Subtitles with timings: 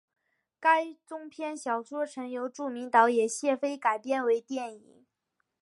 [0.59, 5.05] 该中篇小说曾由著名导演谢飞改编为电影。